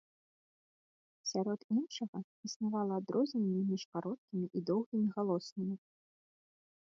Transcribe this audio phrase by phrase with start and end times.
[1.31, 2.17] Сярод іншага,
[2.49, 5.75] існавала адрозненне між кароткімі і доўгімі галоснымі.